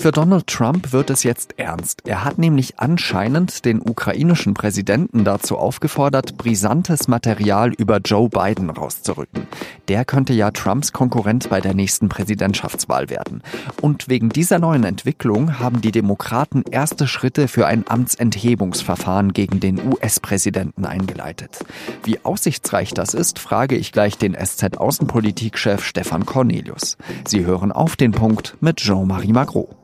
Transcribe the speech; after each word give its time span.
Für 0.00 0.12
Donald 0.12 0.46
Trump 0.46 0.94
wird 0.94 1.10
es 1.10 1.24
jetzt 1.24 1.58
ernst. 1.58 2.04
Er 2.06 2.24
hat 2.24 2.38
nämlich 2.38 2.78
anscheinend 2.78 3.66
den 3.66 3.82
ukrainischen 3.82 4.54
Präsidenten 4.54 5.24
dazu 5.24 5.58
aufgefordert, 5.58 6.38
brisantes 6.38 7.06
Material 7.06 7.74
über 7.74 7.98
Joe 7.98 8.30
Biden 8.30 8.70
rauszurücken. 8.70 9.46
Der 9.88 10.06
könnte 10.06 10.32
ja 10.32 10.52
Trumps 10.52 10.94
Konkurrent 10.94 11.50
bei 11.50 11.60
der 11.60 11.74
nächsten 11.74 12.08
Präsidentschaftswahl 12.08 13.10
werden. 13.10 13.42
Und 13.82 14.08
wegen 14.08 14.30
dieser 14.30 14.58
neuen 14.58 14.84
Entwicklung 14.84 15.58
haben 15.58 15.82
die 15.82 15.92
Demokraten 15.92 16.62
erste 16.70 17.06
Schritte 17.06 17.46
für 17.46 17.66
ein 17.66 17.84
Amtsenthebungsverfahren 17.86 19.34
gegen 19.34 19.60
den 19.60 19.86
US-Präsidenten 19.86 20.86
eingeleitet. 20.86 21.62
Wie 22.04 22.24
aussichtsreich 22.24 22.94
das 22.94 23.12
ist, 23.12 23.38
frage 23.38 23.76
ich 23.76 23.92
gleich 23.92 24.16
den 24.16 24.34
SZ-Außenpolitikchef 24.34 25.84
Stefan 25.84 26.24
Cornelius. 26.24 26.96
Sie 27.28 27.44
hören 27.44 27.70
auf 27.70 27.96
den 27.96 28.12
Punkt 28.12 28.56
mit 28.62 28.78
Jean-Marie 28.78 29.34
Magro. 29.34 29.76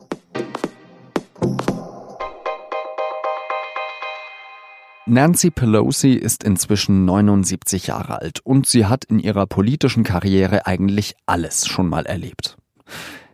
Nancy 5.08 5.50
Pelosi 5.50 6.14
ist 6.14 6.42
inzwischen 6.42 7.04
79 7.04 7.86
Jahre 7.86 8.20
alt 8.20 8.40
und 8.44 8.66
sie 8.66 8.86
hat 8.86 9.04
in 9.04 9.20
ihrer 9.20 9.46
politischen 9.46 10.02
Karriere 10.02 10.66
eigentlich 10.66 11.14
alles 11.26 11.66
schon 11.66 11.88
mal 11.88 12.06
erlebt. 12.06 12.56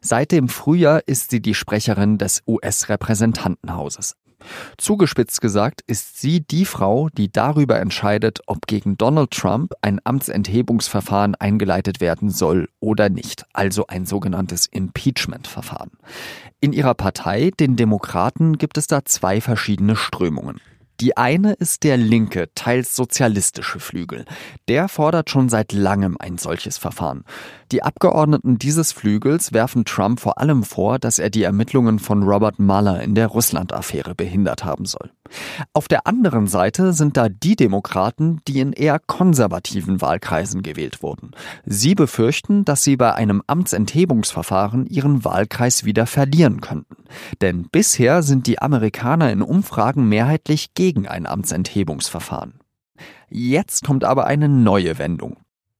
Seit 0.02 0.32
dem 0.32 0.48
Frühjahr 0.48 1.00
ist 1.06 1.30
sie 1.30 1.40
die 1.40 1.54
Sprecherin 1.54 2.18
des 2.18 2.42
US-Repräsentantenhauses. 2.46 4.16
Zugespitzt 4.78 5.40
gesagt 5.40 5.82
ist 5.86 6.20
sie 6.20 6.40
die 6.40 6.64
Frau, 6.64 7.08
die 7.10 7.30
darüber 7.30 7.78
entscheidet, 7.80 8.40
ob 8.46 8.66
gegen 8.66 8.98
Donald 8.98 9.30
Trump 9.30 9.72
ein 9.82 10.00
Amtsenthebungsverfahren 10.04 11.34
eingeleitet 11.34 12.00
werden 12.00 12.30
soll 12.30 12.68
oder 12.80 13.08
nicht, 13.08 13.44
also 13.52 13.86
ein 13.86 14.06
sogenanntes 14.06 14.66
Impeachment-Verfahren. 14.66 15.90
In 16.60 16.72
ihrer 16.72 16.94
Partei, 16.94 17.50
den 17.58 17.76
Demokraten, 17.76 18.58
gibt 18.58 18.78
es 18.78 18.86
da 18.86 19.04
zwei 19.04 19.40
verschiedene 19.40 19.96
Strömungen. 19.96 20.60
Die 21.00 21.16
eine 21.16 21.54
ist 21.54 21.82
der 21.84 21.96
linke, 21.96 22.48
teils 22.54 22.94
sozialistische 22.94 23.80
Flügel. 23.80 24.24
Der 24.68 24.88
fordert 24.88 25.30
schon 25.30 25.48
seit 25.48 25.72
langem 25.72 26.16
ein 26.18 26.38
solches 26.38 26.78
Verfahren. 26.78 27.24
Die 27.72 27.82
Abgeordneten 27.82 28.58
dieses 28.58 28.92
Flügels 28.92 29.52
werfen 29.52 29.84
Trump 29.84 30.20
vor 30.20 30.38
allem 30.38 30.62
vor, 30.62 30.98
dass 30.98 31.18
er 31.18 31.30
die 31.30 31.42
Ermittlungen 31.42 31.98
von 31.98 32.22
Robert 32.22 32.58
Mueller 32.58 33.02
in 33.02 33.14
der 33.14 33.28
Russland-Affäre 33.28 34.14
behindert 34.14 34.64
haben 34.64 34.84
soll. 34.84 35.10
Auf 35.72 35.88
der 35.88 36.06
anderen 36.06 36.46
Seite 36.46 36.92
sind 36.92 37.16
da 37.16 37.28
die 37.28 37.56
Demokraten, 37.56 38.40
die 38.46 38.60
in 38.60 38.72
eher 38.72 38.98
konservativen 38.98 40.00
Wahlkreisen 40.00 40.62
gewählt 40.62 41.02
wurden. 41.02 41.30
Sie 41.64 41.94
befürchten, 41.94 42.64
dass 42.64 42.82
sie 42.82 42.96
bei 42.96 43.14
einem 43.14 43.42
Amtsenthebungsverfahren 43.46 44.86
ihren 44.86 45.24
Wahlkreis 45.24 45.84
wieder 45.84 46.06
verlieren 46.06 46.60
könnten. 46.60 46.96
Denn 47.40 47.68
bisher 47.70 48.22
sind 48.22 48.46
die 48.46 48.60
Amerikaner 48.60 49.32
in 49.32 49.42
Umfragen 49.42 50.08
mehrheitlich 50.08 50.74
gegen 50.82 51.06
ein 51.06 51.28
Amtsenthebungsverfahren. 51.28 52.54
Jetzt 53.30 53.84
kommt 53.84 54.02
aber 54.02 54.26
eine 54.26 54.48
neue 54.48 54.98
Wendung. 54.98 55.36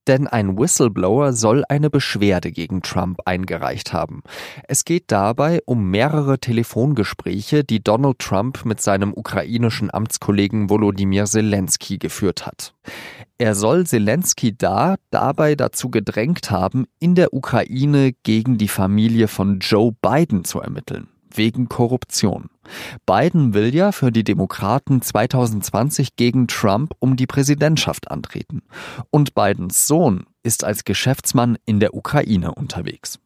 Denn 0.07 0.29
ein 0.29 0.57
Whistleblower 0.57 1.33
soll 1.33 1.65
eine 1.69 1.91
Beschwerde 1.91 2.53
gegen 2.53 2.83
Trump 2.83 3.19
eingereicht 3.25 3.93
haben. 3.93 4.23
Es 4.69 4.85
geht 4.85 5.07
dabei 5.09 5.59
um 5.67 5.91
mehrere 5.91 6.39
Telefongespräche, 6.39 7.65
die 7.65 7.83
Donald 7.83 8.21
Trump 8.21 8.65
mit 8.65 8.81
seinem 8.81 9.13
ukrainischen 9.13 9.93
Amtskollegen 9.93 10.71
Volodymyr 10.71 11.25
Zelensky 11.25 11.99
geführt 11.99 12.47
hat. 12.47 12.73
Er 13.39 13.57
soll 13.57 13.85
Zelensky 13.89 14.57
da 14.57 14.95
dabei 15.11 15.57
dazu 15.57 15.91
gedrängt 15.91 16.53
haben, 16.53 16.87
in 17.01 17.17
der 17.17 17.35
Ukraine 17.35 18.13
gegen 18.23 18.57
die 18.57 18.69
Familie 18.69 19.27
von 19.27 19.59
Joe 19.59 19.91
Biden 20.01 20.45
zu 20.45 20.61
ermitteln 20.61 21.09
wegen 21.37 21.69
Korruption. 21.69 22.51
Biden 23.07 23.55
will 23.55 23.75
ja 23.75 23.93
für 23.93 24.13
die 24.13 24.25
Demokraten 24.25 25.03
2020 25.03 26.17
gegen 26.17 26.47
Trump 26.47 26.95
um 26.99 27.17
die 27.17 27.27
Präsidentschaft 27.27 28.11
antreten. 28.11 28.63
Und 29.11 29.35
Bidens 29.35 29.87
Sohn 29.87 30.25
ist 30.43 30.65
als 30.65 30.85
Geschäftsmann 30.85 31.59
in 31.65 31.81
der 31.81 31.95
Ukraine 31.95 32.55
unterwegs. 32.55 33.19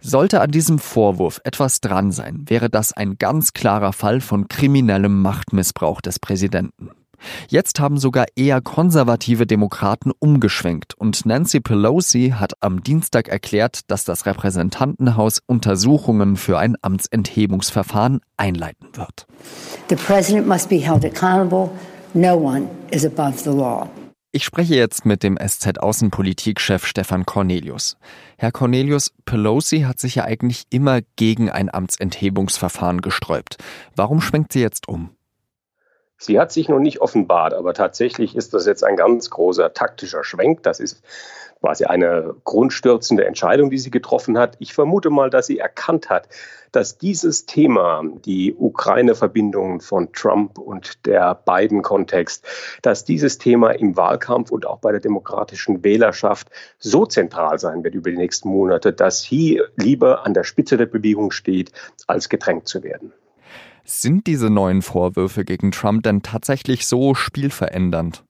Sollte 0.00 0.40
an 0.40 0.50
diesem 0.50 0.78
Vorwurf 0.78 1.40
etwas 1.44 1.80
dran 1.80 2.12
sein, 2.12 2.44
wäre 2.48 2.70
das 2.70 2.92
ein 2.92 3.18
ganz 3.18 3.52
klarer 3.52 3.92
Fall 3.92 4.20
von 4.20 4.48
kriminellem 4.48 5.20
Machtmissbrauch 5.20 6.00
des 6.00 6.18
Präsidenten. 6.18 6.90
Jetzt 7.48 7.80
haben 7.80 7.98
sogar 7.98 8.26
eher 8.36 8.60
konservative 8.60 9.46
Demokraten 9.46 10.12
umgeschwenkt 10.18 10.94
und 10.94 11.26
Nancy 11.26 11.60
Pelosi 11.60 12.34
hat 12.36 12.54
am 12.60 12.82
Dienstag 12.82 13.28
erklärt, 13.28 13.90
dass 13.90 14.04
das 14.04 14.26
Repräsentantenhaus 14.26 15.40
Untersuchungen 15.46 16.36
für 16.36 16.58
ein 16.58 16.76
Amtsenthebungsverfahren 16.82 18.20
einleiten 18.36 18.88
wird. 18.94 19.26
The 19.88 19.96
president 19.96 20.46
must 20.46 20.68
be 20.68 20.78
held 20.78 21.04
accountable. 21.04 21.70
No 22.14 22.36
one 22.36 22.68
is 22.90 23.04
above 23.04 23.38
the 23.38 23.50
law. 23.50 23.88
Ich 24.32 24.44
spreche 24.44 24.76
jetzt 24.76 25.04
mit 25.04 25.24
dem 25.24 25.36
SZ-Außenpolitikchef 25.36 26.86
Stefan 26.86 27.26
Cornelius. 27.26 27.96
Herr 28.38 28.52
Cornelius, 28.52 29.12
Pelosi 29.24 29.80
hat 29.80 29.98
sich 29.98 30.14
ja 30.14 30.24
eigentlich 30.24 30.66
immer 30.70 31.00
gegen 31.16 31.50
ein 31.50 31.72
Amtsenthebungsverfahren 31.72 33.00
gesträubt. 33.00 33.56
Warum 33.96 34.20
schwenkt 34.20 34.52
sie 34.52 34.60
jetzt 34.60 34.86
um? 34.86 35.10
Sie 36.22 36.38
hat 36.38 36.52
sich 36.52 36.68
noch 36.68 36.80
nicht 36.80 37.00
offenbart, 37.00 37.54
aber 37.54 37.72
tatsächlich 37.72 38.36
ist 38.36 38.52
das 38.52 38.66
jetzt 38.66 38.84
ein 38.84 38.96
ganz 38.96 39.30
großer 39.30 39.72
taktischer 39.72 40.22
Schwenk. 40.22 40.62
Das 40.62 40.78
ist 40.78 41.02
quasi 41.60 41.84
eine 41.84 42.34
grundstürzende 42.44 43.24
Entscheidung, 43.24 43.70
die 43.70 43.78
sie 43.78 43.90
getroffen 43.90 44.36
hat. 44.36 44.56
Ich 44.58 44.74
vermute 44.74 45.08
mal, 45.08 45.30
dass 45.30 45.46
sie 45.46 45.58
erkannt 45.58 46.10
hat, 46.10 46.28
dass 46.72 46.98
dieses 46.98 47.46
Thema, 47.46 48.02
die 48.26 48.54
Ukraine-Verbindungen 48.54 49.80
von 49.80 50.12
Trump 50.12 50.58
und 50.58 51.06
der 51.06 51.34
Biden-Kontext, 51.34 52.44
dass 52.82 53.06
dieses 53.06 53.38
Thema 53.38 53.70
im 53.70 53.96
Wahlkampf 53.96 54.50
und 54.50 54.66
auch 54.66 54.78
bei 54.78 54.92
der 54.92 55.00
demokratischen 55.00 55.82
Wählerschaft 55.82 56.50
so 56.78 57.06
zentral 57.06 57.58
sein 57.58 57.82
wird 57.82 57.94
über 57.94 58.10
die 58.10 58.18
nächsten 58.18 58.50
Monate, 58.50 58.92
dass 58.92 59.22
sie 59.22 59.62
lieber 59.76 60.26
an 60.26 60.34
der 60.34 60.44
Spitze 60.44 60.76
der 60.76 60.86
Bewegung 60.86 61.30
steht, 61.30 61.72
als 62.06 62.28
gedrängt 62.28 62.68
zu 62.68 62.82
werden. 62.82 63.14
Sind 63.84 64.26
diese 64.26 64.50
neuen 64.50 64.82
Vorwürfe 64.82 65.44
gegen 65.44 65.72
Trump 65.72 66.02
denn 66.02 66.22
tatsächlich 66.22 66.86
so 66.86 67.14
spielverändernd? 67.14 68.24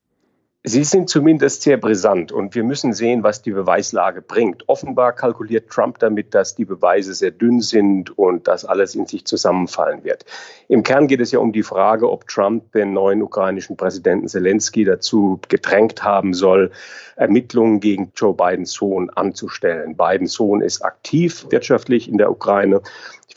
Sie 0.63 0.85
sind 0.85 1.09
zumindest 1.09 1.63
sehr 1.63 1.79
brisant 1.79 2.33
und 2.33 2.55
wir 2.55 2.65
müssen 2.65 2.93
sehen, 2.93 3.23
was 3.23 3.41
die 3.41 3.53
Beweislage 3.53 4.21
bringt. 4.21 4.69
Offenbar 4.69 5.15
kalkuliert 5.15 5.71
Trump 5.71 5.99
damit, 6.01 6.35
dass 6.35 6.55
die 6.55 6.67
Beweise 6.67 7.15
sehr 7.15 7.31
dünn 7.31 7.63
sind 7.63 8.19
und 8.19 8.47
dass 8.47 8.67
alles 8.67 8.95
in 8.95 9.07
sich 9.07 9.25
zusammenfallen 9.25 10.05
wird. 10.05 10.27
Im 10.69 10.83
Kern 10.83 11.07
geht 11.07 11.23
es 11.23 11.33
ja 11.33 11.39
um 11.39 11.53
die 11.53 11.63
Frage, 11.63 12.11
ob 12.11 12.29
Trump 12.29 12.73
den 12.73 12.93
neuen 12.93 13.23
ukrainischen 13.23 13.79
Präsidenten 13.79 14.29
Zelensky 14.29 14.85
dazu 14.85 15.41
gedrängt 15.49 16.03
haben 16.03 16.35
soll, 16.35 16.73
Ermittlungen 17.17 17.81
gegen 17.81 18.13
Joe 18.15 18.35
Bidens 18.35 18.73
Sohn 18.73 19.09
anzustellen. 19.09 19.97
Bidens 19.97 20.35
Sohn 20.35 20.61
ist 20.61 20.85
aktiv 20.85 21.47
wirtschaftlich 21.49 22.07
in 22.07 22.19
der 22.19 22.31
Ukraine 22.31 22.83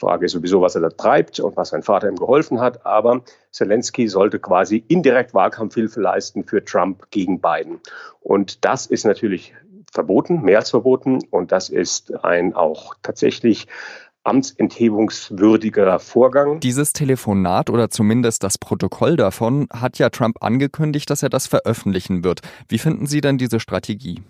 Frage 0.03 0.25
ist 0.25 0.33
sowieso, 0.33 0.61
was 0.61 0.75
er 0.75 0.81
da 0.81 0.89
treibt 0.89 1.39
und 1.39 1.55
was 1.55 1.69
sein 1.69 1.83
Vater 1.83 2.09
ihm 2.09 2.15
geholfen 2.15 2.59
hat. 2.59 2.85
Aber 2.85 3.21
Zelensky 3.51 4.07
sollte 4.07 4.39
quasi 4.39 4.83
indirekt 4.87 5.33
Wahlkampfhilfe 5.33 6.01
leisten 6.01 6.43
für 6.43 6.63
Trump 6.63 7.09
gegen 7.11 7.39
Biden. 7.39 7.79
Und 8.21 8.65
das 8.65 8.85
ist 8.85 9.05
natürlich 9.05 9.53
verboten, 9.91 10.41
mehr 10.41 10.59
als 10.59 10.71
verboten. 10.71 11.19
Und 11.29 11.51
das 11.51 11.69
ist 11.69 12.13
ein 12.23 12.53
auch 12.53 12.95
tatsächlich 13.01 13.67
amtsenthebungswürdiger 14.23 15.99
Vorgang. 15.99 16.59
Dieses 16.59 16.93
Telefonat 16.93 17.69
oder 17.69 17.89
zumindest 17.89 18.43
das 18.43 18.57
Protokoll 18.57 19.15
davon 19.17 19.67
hat 19.71 19.99
ja 19.99 20.09
Trump 20.09 20.37
angekündigt, 20.41 21.09
dass 21.09 21.23
er 21.23 21.29
das 21.29 21.47
veröffentlichen 21.47 22.23
wird. 22.23 22.41
Wie 22.67 22.77
finden 22.77 23.05
Sie 23.05 23.21
denn 23.21 23.37
diese 23.37 23.59
Strategie? 23.59 24.21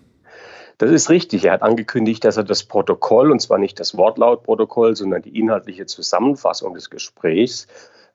Das 0.78 0.90
ist 0.90 1.10
richtig. 1.10 1.44
Er 1.44 1.52
hat 1.52 1.62
angekündigt, 1.62 2.24
dass 2.24 2.36
er 2.36 2.44
das 2.44 2.64
Protokoll, 2.64 3.30
und 3.30 3.40
zwar 3.40 3.58
nicht 3.58 3.78
das 3.78 3.96
Wortlautprotokoll, 3.96 4.96
sondern 4.96 5.22
die 5.22 5.38
inhaltliche 5.38 5.86
Zusammenfassung 5.86 6.74
des 6.74 6.90
Gesprächs 6.90 7.66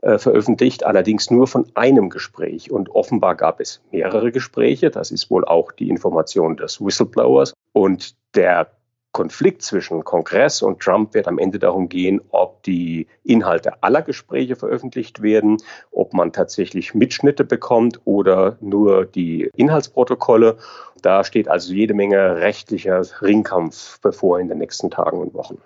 äh, 0.02 0.18
veröffentlicht, 0.18 0.86
allerdings 0.86 1.32
nur 1.32 1.48
von 1.48 1.68
einem 1.76 2.10
Gespräch. 2.10 2.72
Und 2.72 2.90
offenbar 2.90 3.36
gab 3.36 3.60
es 3.60 3.82
mehrere 3.92 4.32
Gespräche. 4.32 4.92
Das 4.92 5.12
ist 5.12 5.30
wohl 5.30 5.46
auch 5.46 5.72
die 5.72 5.90
Information 5.90 6.58
des 6.58 6.80
Whistleblowers. 6.80 7.54
Und 7.74 8.16
der 8.36 8.72
Konflikt 9.12 9.64
zwischen 9.64 10.04
Kongress 10.04 10.62
und 10.62 10.82
Trump 10.82 11.16
wird 11.16 11.28
am 11.28 11.40
Ende 11.40 11.58
darum 11.58 11.90
gehen, 11.90 12.22
ob 12.30 12.62
die 12.64 13.08
Inhalte 13.24 13.82
aller 13.82 14.04
Gespräche 14.04 14.56
veröffentlicht 14.56 15.24
werden, 15.24 15.58
ob 15.92 16.14
man 16.14 16.32
tatsächlich 16.32 16.94
Mitschnitte 16.94 17.44
bekommt 17.44 18.00
oder 18.06 18.58
nur 18.62 19.06
die 19.06 19.50
Inhaltsprotokolle. 19.56 20.58
Da 21.02 21.24
steht 21.24 21.48
also 21.48 21.74
jede 21.74 21.94
Menge 21.94 22.38
rechtlicher 22.38 23.02
Ringkampf 23.22 24.00
bevor 24.02 24.40
in 24.40 24.48
den 24.48 24.58
nächsten 24.58 24.90
Tagen 24.90 25.20
und 25.20 25.34
Wochen. 25.34 25.58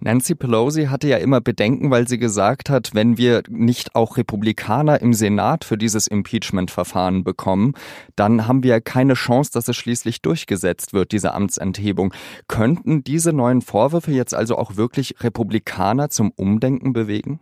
Nancy 0.00 0.34
Pelosi 0.34 0.86
hatte 0.86 1.08
ja 1.08 1.16
immer 1.16 1.40
Bedenken, 1.40 1.90
weil 1.90 2.08
sie 2.08 2.18
gesagt 2.18 2.70
hat, 2.70 2.94
wenn 2.94 3.18
wir 3.18 3.42
nicht 3.48 3.94
auch 3.94 4.16
Republikaner 4.16 5.00
im 5.00 5.12
Senat 5.12 5.64
für 5.64 5.76
dieses 5.76 6.06
Impeachment-Verfahren 6.06 7.24
bekommen, 7.24 7.74
dann 8.14 8.46
haben 8.46 8.62
wir 8.62 8.80
keine 8.80 9.14
Chance, 9.14 9.50
dass 9.52 9.68
es 9.68 9.76
schließlich 9.76 10.22
durchgesetzt 10.22 10.92
wird, 10.92 11.12
diese 11.12 11.34
Amtsenthebung. 11.34 12.12
Könnten 12.48 13.04
diese 13.04 13.32
neuen 13.32 13.62
Vorwürfe 13.62 14.12
jetzt 14.12 14.34
also 14.34 14.56
auch 14.56 14.76
wirklich 14.76 15.16
Republikaner 15.20 16.10
zum 16.10 16.30
Umdenken 16.36 16.92
bewegen? 16.92 17.40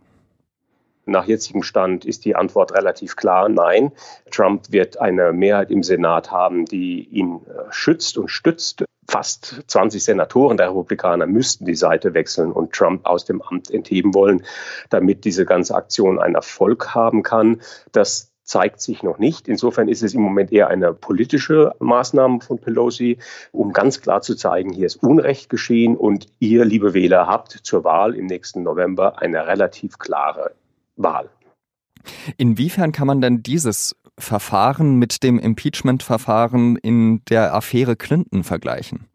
Nach 1.05 1.25
jetzigem 1.25 1.63
Stand 1.63 2.03
ist 2.03 2.25
die 2.25 2.35
Antwort 2.35 2.73
relativ 2.73 3.15
klar, 3.15 3.47
nein. 3.47 3.91
Trump 4.31 4.71
wird 4.71 4.99
eine 4.99 5.33
Mehrheit 5.33 5.69
im 5.69 5.83
Senat 5.83 6.31
haben, 6.31 6.65
die 6.65 7.07
ihn 7.07 7.41
äh, 7.47 7.71
schützt 7.71 8.17
und 8.17 8.29
stützt. 8.29 8.85
Fast 9.07 9.63
20 9.67 10.03
Senatoren 10.03 10.57
der 10.57 10.69
Republikaner 10.69 11.27
müssten 11.27 11.65
die 11.65 11.75
Seite 11.75 12.15
wechseln 12.15 12.51
und 12.51 12.73
Trump 12.73 13.05
aus 13.05 13.23
dem 13.23 13.41
Amt 13.43 13.69
entheben 13.69 14.15
wollen, 14.15 14.43
damit 14.89 15.25
diese 15.25 15.45
ganze 15.45 15.75
Aktion 15.75 16.17
einen 16.17 16.33
Erfolg 16.33 16.95
haben 16.95 17.21
kann. 17.21 17.61
Das 17.91 18.31
zeigt 18.45 18.81
sich 18.81 19.03
noch 19.03 19.19
nicht. 19.19 19.47
Insofern 19.47 19.89
ist 19.89 20.01
es 20.01 20.15
im 20.15 20.21
Moment 20.21 20.51
eher 20.51 20.69
eine 20.69 20.93
politische 20.93 21.73
Maßnahme 21.79 22.41
von 22.41 22.59
Pelosi, 22.59 23.19
um 23.51 23.73
ganz 23.73 24.01
klar 24.01 24.21
zu 24.21 24.35
zeigen, 24.35 24.71
hier 24.71 24.85
ist 24.87 25.03
Unrecht 25.03 25.49
geschehen 25.49 25.95
und 25.97 26.27
ihr, 26.39 26.65
liebe 26.65 26.93
Wähler, 26.95 27.27
habt 27.27 27.51
zur 27.51 27.83
Wahl 27.83 28.15
im 28.15 28.25
nächsten 28.25 28.63
November 28.63 29.21
eine 29.21 29.47
relativ 29.47 29.99
klare 29.99 30.51
Wahl. 30.95 31.29
Inwiefern 32.37 32.91
kann 32.91 33.07
man 33.07 33.21
denn 33.21 33.43
dieses 33.43 33.95
Verfahren 34.17 34.95
mit 34.95 35.23
dem 35.23 35.39
Impeachment-Verfahren 35.39 36.77
in 36.77 37.23
der 37.25 37.53
Affäre 37.53 37.95
Clinton 37.95 38.43
vergleichen? 38.43 39.07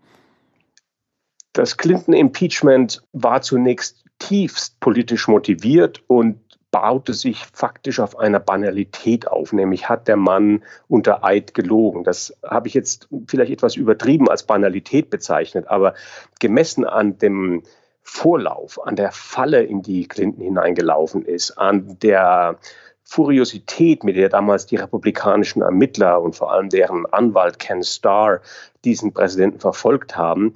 Das 1.52 1.76
Clinton-Impeachment 1.76 3.02
war 3.12 3.42
zunächst 3.42 4.04
tiefst 4.18 4.78
politisch 4.80 5.26
motiviert 5.28 6.02
und 6.06 6.38
baute 6.70 7.14
sich 7.14 7.44
faktisch 7.52 7.98
auf 7.98 8.18
einer 8.18 8.38
Banalität 8.38 9.26
auf, 9.26 9.52
nämlich 9.52 9.88
hat 9.88 10.06
der 10.06 10.16
Mann 10.16 10.62
unter 10.86 11.24
Eid 11.24 11.54
gelogen. 11.54 12.04
Das 12.04 12.36
habe 12.46 12.68
ich 12.68 12.74
jetzt 12.74 13.08
vielleicht 13.26 13.50
etwas 13.50 13.74
übertrieben 13.74 14.28
als 14.28 14.44
Banalität 14.44 15.10
bezeichnet, 15.10 15.66
aber 15.66 15.94
gemessen 16.38 16.84
an 16.84 17.18
dem 17.18 17.62
Vorlauf, 18.02 18.84
an 18.84 18.96
der 18.96 19.12
Falle, 19.12 19.62
in 19.62 19.82
die 19.82 20.06
Clinton 20.06 20.42
hineingelaufen 20.42 21.24
ist, 21.24 21.52
an 21.52 21.98
der 22.00 22.58
Furiosität, 23.04 24.04
mit 24.04 24.16
der 24.16 24.28
damals 24.28 24.66
die 24.66 24.76
republikanischen 24.76 25.62
Ermittler 25.62 26.22
und 26.22 26.36
vor 26.36 26.52
allem 26.52 26.68
deren 26.68 27.06
Anwalt 27.06 27.58
Ken 27.58 27.82
Starr 27.82 28.40
diesen 28.84 29.12
Präsidenten 29.12 29.58
verfolgt 29.58 30.16
haben, 30.16 30.52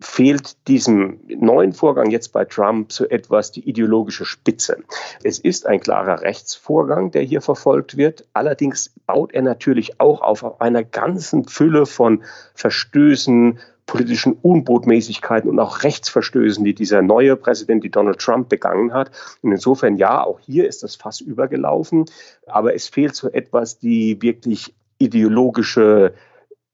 fehlt 0.00 0.68
diesem 0.68 1.20
neuen 1.26 1.72
Vorgang 1.72 2.10
jetzt 2.10 2.32
bei 2.32 2.44
Trump 2.44 2.92
so 2.92 3.06
etwas 3.06 3.50
die 3.50 3.66
ideologische 3.66 4.26
Spitze. 4.26 4.82
Es 5.22 5.38
ist 5.38 5.66
ein 5.66 5.80
klarer 5.80 6.20
Rechtsvorgang, 6.20 7.10
der 7.12 7.22
hier 7.22 7.40
verfolgt 7.40 7.96
wird. 7.96 8.26
Allerdings 8.34 8.92
baut 9.06 9.32
er 9.32 9.42
natürlich 9.42 9.98
auch 9.98 10.20
auf 10.20 10.60
einer 10.60 10.84
ganzen 10.84 11.48
Fülle 11.48 11.86
von 11.86 12.22
Verstößen, 12.54 13.58
politischen 13.86 14.32
Unbotmäßigkeiten 14.34 15.48
und 15.48 15.58
auch 15.60 15.84
Rechtsverstößen, 15.84 16.64
die 16.64 16.74
dieser 16.74 17.02
neue 17.02 17.36
Präsident, 17.36 17.84
die 17.84 17.90
Donald 17.90 18.18
Trump 18.18 18.48
begangen 18.48 18.92
hat. 18.92 19.10
Und 19.42 19.52
insofern 19.52 19.96
ja, 19.96 20.22
auch 20.24 20.40
hier 20.40 20.68
ist 20.68 20.82
das 20.82 20.96
Fass 20.96 21.20
übergelaufen, 21.20 22.04
aber 22.46 22.74
es 22.74 22.88
fehlt 22.88 23.14
so 23.14 23.30
etwas, 23.30 23.78
die 23.78 24.20
wirklich 24.20 24.74
ideologische 24.98 26.14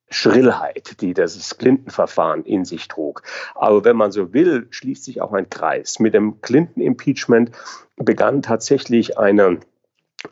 Schrillheit, 0.09 1.01
die 1.01 1.15
das 1.15 1.57
Clinton-Verfahren 1.59 2.45
in 2.45 2.65
sich 2.65 2.89
trug. 2.89 3.23
Aber 3.55 3.85
wenn 3.85 3.97
man 3.97 4.13
so 4.13 4.33
will, 4.33 4.67
schließt 4.71 5.05
sich 5.05 5.21
auch 5.23 5.33
ein 5.33 5.49
Kreis. 5.49 5.99
Mit 6.01 6.15
dem 6.15 6.41
Clinton-Impeachment 6.41 7.51
begann 7.97 8.43
tatsächlich 8.43 9.19
eine 9.19 9.59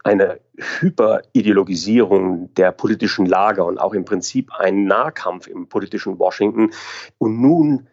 eine 0.05 0.41
Hyperideologisierung 0.57 2.53
der 2.55 2.73
politischen 2.73 3.27
Lage 3.27 3.65
und 3.65 3.79
auch 3.79 3.95
im 3.95 4.05
Prinzip 4.05 4.53
ein 4.53 4.85
Nahkampf 4.85 5.47
im 5.47 5.69
politischen 5.69 6.19
Washington. 6.19 6.71
Und 7.19 7.41
nun 7.41 7.89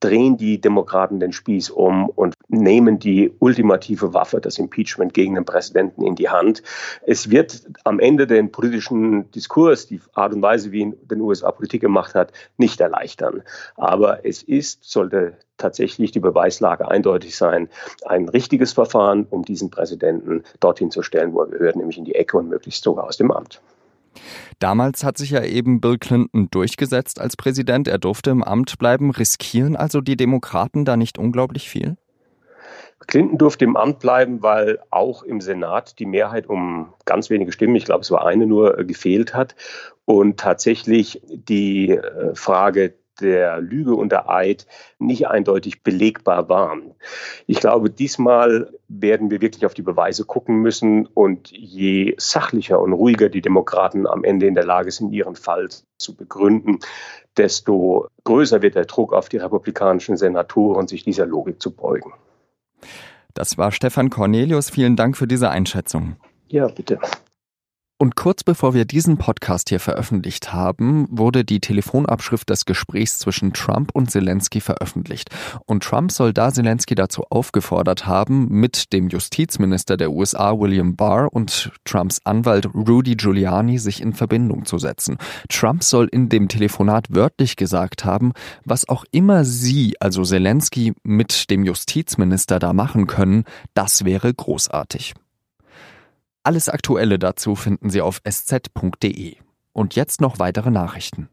drehen 0.00 0.36
die 0.36 0.60
Demokraten 0.60 1.20
den 1.20 1.32
Spieß 1.32 1.70
um 1.70 2.08
und 2.08 2.34
nehmen 2.48 2.98
die 2.98 3.32
ultimative 3.38 4.14
Waffe, 4.14 4.40
das 4.40 4.58
Impeachment 4.58 5.14
gegen 5.14 5.34
den 5.34 5.44
Präsidenten 5.44 6.02
in 6.02 6.14
die 6.14 6.28
Hand. 6.28 6.62
Es 7.02 7.30
wird 7.30 7.66
am 7.84 7.98
Ende 7.98 8.26
den 8.26 8.52
politischen 8.52 9.30
Diskurs, 9.32 9.86
die 9.86 10.00
Art 10.14 10.32
und 10.32 10.42
Weise, 10.42 10.72
wie 10.72 10.82
in 10.82 10.96
den 11.08 11.20
USA 11.20 11.50
Politik 11.50 11.80
gemacht 11.80 12.14
hat, 12.14 12.32
nicht 12.56 12.80
erleichtern. 12.80 13.42
Aber 13.76 14.24
es 14.24 14.42
ist, 14.42 14.84
sollte 14.84 15.36
tatsächlich 15.56 16.12
die 16.12 16.20
Beweislage 16.20 16.88
eindeutig 16.88 17.36
sein, 17.36 17.68
ein 18.04 18.28
richtiges 18.28 18.72
Verfahren, 18.72 19.26
um 19.28 19.44
diesen 19.44 19.70
Präsidenten 19.70 20.44
dorthin 20.60 20.90
zu 20.90 21.02
stellen, 21.02 21.32
wo 21.32 21.40
er 21.40 21.48
gehört, 21.48 21.76
nämlich 21.76 21.98
in 21.98 22.04
die 22.04 22.14
Ecke 22.14 22.36
und 22.36 22.48
möglichst 22.48 22.84
sogar 22.84 23.04
aus 23.04 23.16
dem 23.16 23.30
Amt. 23.30 23.60
Damals 24.58 25.04
hat 25.04 25.18
sich 25.18 25.30
ja 25.30 25.42
eben 25.44 25.80
Bill 25.80 25.98
Clinton 25.98 26.48
durchgesetzt 26.50 27.20
als 27.20 27.36
Präsident. 27.36 27.88
Er 27.88 27.98
durfte 27.98 28.30
im 28.30 28.42
Amt 28.42 28.78
bleiben. 28.78 29.10
Riskieren 29.10 29.76
also 29.76 30.00
die 30.00 30.16
Demokraten 30.16 30.84
da 30.84 30.96
nicht 30.96 31.18
unglaublich 31.18 31.68
viel? 31.68 31.96
Clinton 33.06 33.38
durfte 33.38 33.64
im 33.64 33.76
Amt 33.76 34.00
bleiben, 34.00 34.42
weil 34.42 34.78
auch 34.90 35.22
im 35.22 35.40
Senat 35.40 35.98
die 35.98 36.06
Mehrheit 36.06 36.48
um 36.48 36.92
ganz 37.04 37.30
wenige 37.30 37.52
Stimmen, 37.52 37.76
ich 37.76 37.84
glaube 37.84 38.00
es 38.00 38.10
war 38.10 38.26
eine 38.26 38.46
nur, 38.46 38.78
äh, 38.78 38.84
gefehlt 38.84 39.34
hat. 39.34 39.54
Und 40.04 40.38
tatsächlich 40.38 41.20
die 41.28 41.90
äh, 41.90 42.34
Frage 42.34 42.94
der 43.20 43.60
Lüge 43.60 43.94
unter 43.94 44.28
Eid 44.28 44.66
nicht 44.98 45.28
eindeutig 45.28 45.82
belegbar 45.82 46.48
waren. 46.48 46.94
Ich 47.46 47.60
glaube, 47.60 47.90
diesmal 47.90 48.72
werden 48.88 49.30
wir 49.30 49.40
wirklich 49.40 49.66
auf 49.66 49.74
die 49.74 49.82
Beweise 49.82 50.24
gucken 50.24 50.56
müssen 50.56 51.06
und 51.06 51.50
je 51.50 52.14
sachlicher 52.18 52.80
und 52.80 52.92
ruhiger 52.92 53.28
die 53.28 53.42
Demokraten 53.42 54.06
am 54.06 54.24
Ende 54.24 54.46
in 54.46 54.54
der 54.54 54.64
Lage 54.64 54.90
sind, 54.90 55.12
ihren 55.12 55.36
Fall 55.36 55.68
zu 55.98 56.14
begründen, 56.14 56.78
desto 57.36 58.08
größer 58.24 58.62
wird 58.62 58.74
der 58.74 58.84
Druck 58.84 59.12
auf 59.12 59.28
die 59.28 59.38
republikanischen 59.38 60.16
Senatoren, 60.16 60.88
sich 60.88 61.04
dieser 61.04 61.26
Logik 61.26 61.60
zu 61.60 61.74
beugen. 61.74 62.12
Das 63.34 63.58
war 63.58 63.70
Stefan 63.70 64.08
Cornelius. 64.08 64.70
Vielen 64.70 64.96
Dank 64.96 65.16
für 65.16 65.26
diese 65.26 65.50
Einschätzung. 65.50 66.16
Ja, 66.48 66.68
bitte. 66.68 66.98
Und 67.98 68.14
kurz 68.14 68.44
bevor 68.44 68.74
wir 68.74 68.84
diesen 68.84 69.16
Podcast 69.16 69.70
hier 69.70 69.80
veröffentlicht 69.80 70.52
haben, 70.52 71.06
wurde 71.10 71.46
die 71.46 71.60
Telefonabschrift 71.60 72.50
des 72.50 72.66
Gesprächs 72.66 73.18
zwischen 73.18 73.54
Trump 73.54 73.90
und 73.94 74.10
Zelensky 74.10 74.60
veröffentlicht. 74.60 75.30
Und 75.64 75.82
Trump 75.82 76.12
soll 76.12 76.34
da 76.34 76.52
Zelensky 76.52 76.94
dazu 76.94 77.24
aufgefordert 77.30 78.06
haben, 78.06 78.48
mit 78.50 78.92
dem 78.92 79.08
Justizminister 79.08 79.96
der 79.96 80.10
USA 80.10 80.58
William 80.58 80.94
Barr 80.94 81.32
und 81.32 81.72
Trumps 81.86 82.20
Anwalt 82.24 82.68
Rudy 82.74 83.16
Giuliani 83.16 83.78
sich 83.78 84.02
in 84.02 84.12
Verbindung 84.12 84.66
zu 84.66 84.76
setzen. 84.76 85.16
Trump 85.48 85.82
soll 85.82 86.06
in 86.08 86.28
dem 86.28 86.48
Telefonat 86.48 87.06
wörtlich 87.08 87.56
gesagt 87.56 88.04
haben, 88.04 88.32
was 88.66 88.90
auch 88.90 89.06
immer 89.10 89.46
sie, 89.46 89.94
also 90.00 90.22
Zelensky, 90.22 90.92
mit 91.02 91.48
dem 91.48 91.64
Justizminister 91.64 92.58
da 92.58 92.74
machen 92.74 93.06
können, 93.06 93.44
das 93.72 94.04
wäre 94.04 94.34
großartig. 94.34 95.14
Alles 96.46 96.68
Aktuelle 96.68 97.18
dazu 97.18 97.56
finden 97.56 97.90
Sie 97.90 98.00
auf 98.00 98.20
sz.de. 98.22 99.34
Und 99.72 99.96
jetzt 99.96 100.20
noch 100.20 100.38
weitere 100.38 100.70
Nachrichten. 100.70 101.28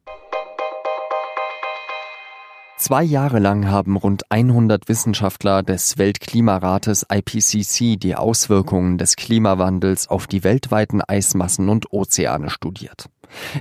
Zwei 2.79 3.03
Jahre 3.03 3.38
lang 3.38 3.70
haben 3.70 3.96
rund 3.96 4.24
100 4.32 4.89
Wissenschaftler 4.89 5.62
des 5.62 6.00
Weltklimarates 6.00 7.05
IPCC 7.13 8.00
die 8.00 8.15
Auswirkungen 8.15 8.98
des 8.98 9.15
Klimawandels 9.15 10.08
auf 10.08 10.25
die 10.25 10.43
weltweiten 10.43 11.03
Eismassen 11.03 11.70
und 11.70 11.93
Ozeane 11.93 12.50
studiert. 12.50 13.12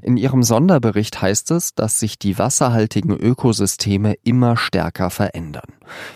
In 0.03 0.17
ihrem 0.17 0.43
Sonderbericht 0.43 1.21
heißt 1.21 1.51
es, 1.51 1.75
dass 1.75 1.99
sich 1.99 2.19
die 2.19 2.39
wasserhaltigen 2.39 3.17
Ökosysteme 3.17 4.15
immer 4.23 4.57
stärker 4.57 5.11
verändern. 5.11 5.73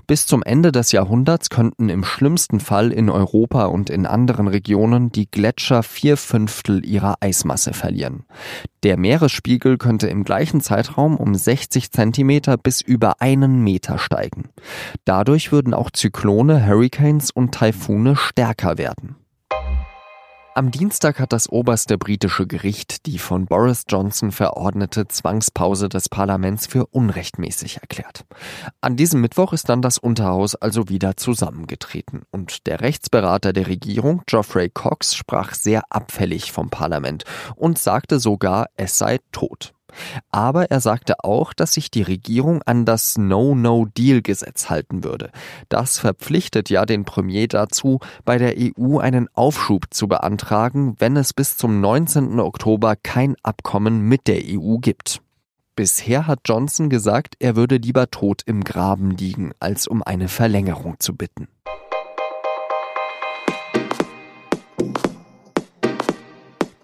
Bis 0.06 0.26
zum 0.26 0.42
Ende 0.42 0.72
des 0.72 0.92
Jahrhunderts 0.92 1.50
könnten 1.50 1.88
im 1.88 2.04
schlimmsten 2.04 2.60
Fall 2.60 2.92
in 2.92 3.10
Europa 3.10 3.66
und 3.66 3.90
in 3.90 4.06
anderen 4.06 4.48
Regionen 4.48 5.12
die 5.12 5.30
Gletscher 5.30 5.82
vier 5.82 6.16
Fünftel 6.16 6.84
ihrer 6.84 7.16
Eismasse 7.20 7.72
verlieren. 7.72 8.24
Der 8.82 8.96
Meeresspiegel 8.96 9.78
könnte 9.78 10.06
im 10.08 10.24
gleichen 10.24 10.60
Zeitraum 10.60 11.16
um 11.16 11.34
60 11.34 11.90
Zentimeter 11.90 12.56
bis 12.56 12.80
über 12.80 13.20
einen 13.20 13.62
Meter 13.62 13.98
steigen. 13.98 14.50
Dadurch 15.04 15.52
würden 15.52 15.74
auch 15.74 15.90
Zyklone, 15.90 16.66
Hurricanes 16.66 17.30
und 17.30 17.52
Taifune 17.52 18.16
stärker 18.16 18.78
werden. 18.78 19.16
Am 20.56 20.70
Dienstag 20.70 21.20
hat 21.20 21.34
das 21.34 21.50
oberste 21.50 21.98
britische 21.98 22.46
Gericht 22.46 23.04
die 23.04 23.18
von 23.18 23.44
Boris 23.44 23.84
Johnson 23.90 24.32
verordnete 24.32 25.06
Zwangspause 25.06 25.90
des 25.90 26.08
Parlaments 26.08 26.66
für 26.66 26.86
unrechtmäßig 26.86 27.82
erklärt. 27.82 28.24
An 28.80 28.96
diesem 28.96 29.20
Mittwoch 29.20 29.52
ist 29.52 29.68
dann 29.68 29.82
das 29.82 29.98
Unterhaus 29.98 30.54
also 30.54 30.88
wieder 30.88 31.18
zusammengetreten 31.18 32.22
und 32.30 32.66
der 32.66 32.80
Rechtsberater 32.80 33.52
der 33.52 33.66
Regierung, 33.66 34.22
Geoffrey 34.24 34.70
Cox, 34.70 35.14
sprach 35.14 35.52
sehr 35.52 35.82
abfällig 35.90 36.52
vom 36.52 36.70
Parlament 36.70 37.24
und 37.54 37.78
sagte 37.78 38.18
sogar, 38.18 38.68
es 38.78 38.96
sei 38.96 39.18
tot. 39.32 39.75
Aber 40.30 40.70
er 40.70 40.80
sagte 40.80 41.24
auch, 41.24 41.52
dass 41.52 41.74
sich 41.74 41.90
die 41.90 42.02
Regierung 42.02 42.62
an 42.62 42.84
das 42.84 43.18
No-No-Deal-Gesetz 43.18 44.70
halten 44.70 45.04
würde. 45.04 45.30
Das 45.68 45.98
verpflichtet 45.98 46.70
ja 46.70 46.86
den 46.86 47.04
Premier 47.04 47.48
dazu, 47.48 48.00
bei 48.24 48.38
der 48.38 48.54
EU 48.58 48.98
einen 48.98 49.28
Aufschub 49.34 49.86
zu 49.90 50.08
beantragen, 50.08 50.96
wenn 50.98 51.16
es 51.16 51.32
bis 51.32 51.56
zum 51.56 51.80
19. 51.80 52.40
Oktober 52.40 52.96
kein 52.96 53.36
Abkommen 53.42 54.02
mit 54.02 54.26
der 54.26 54.40
EU 54.44 54.78
gibt. 54.78 55.20
Bisher 55.76 56.26
hat 56.26 56.40
Johnson 56.46 56.88
gesagt, 56.88 57.34
er 57.38 57.54
würde 57.54 57.76
lieber 57.76 58.10
tot 58.10 58.42
im 58.46 58.64
Graben 58.64 59.10
liegen, 59.10 59.52
als 59.60 59.86
um 59.86 60.02
eine 60.02 60.28
Verlängerung 60.28 60.98
zu 61.00 61.14
bitten. 61.14 61.48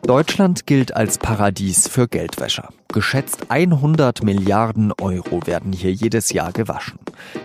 Deutschland 0.03 0.67
gilt 0.67 0.95
als 0.95 1.17
Paradies 1.17 1.89
für 1.89 2.09
Geldwäscher. 2.09 2.69
Geschätzt 2.93 3.47
100 3.49 4.23
Milliarden 4.23 4.93
Euro 5.01 5.47
werden 5.47 5.73
hier 5.73 5.93
jedes 5.93 6.33
Jahr 6.33 6.53
gewaschen. 6.53 6.99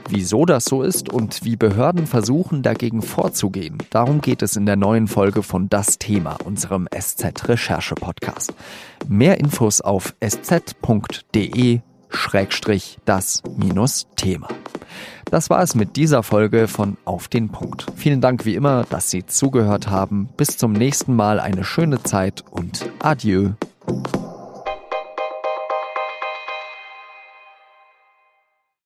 Wieso 0.10 0.46
das 0.46 0.66
so 0.66 0.84
ist 0.84 1.10
und 1.12 1.44
wie 1.44 1.56
Behörden 1.56 2.06
versuchen, 2.06 2.63
dagegen 2.63 3.01
vorzugehen, 3.01 3.77
darum 3.89 4.22
geht 4.22 4.42
es 4.42 4.56
in 4.56 4.66
der 4.66 4.75
neuen 4.75 5.08
Folge 5.08 5.44
von 5.44 5.70
Das 5.70 5.98
Thema, 5.98 6.38
unserem 6.44 6.88
SZ-Recherche-Podcast. 6.94 8.54
Mehr 9.08 9.39
Infos 9.39 9.82
auf 9.82 10.13
sz.de 10.20 11.80
Schrägstrich 12.10 13.00
das 13.06 13.44
minus 13.58 14.08
Thema. 14.16 14.48
Das 15.25 15.50
war 15.50 15.62
es 15.62 15.75
mit 15.75 15.96
dieser 15.98 16.24
Folge 16.24 16.68
von 16.68 16.98
Auf 17.04 17.27
den 17.27 17.50
Punkt. 17.50 17.86
Vielen 17.96 18.22
Dank 18.22 18.46
wie 18.46 18.56
immer, 18.56 18.86
dass 18.89 19.10
Sie 19.10 19.25
zugehört 19.25 19.89
haben. 19.89 20.30
Bis 20.38 20.58
zum 20.58 20.72
nächsten 20.72 21.16
Mal 21.16 21.39
eine 21.39 21.63
schöne 21.63 22.01
Zeit 22.04 22.44
und 22.50 22.89
adieu. 23.00 23.51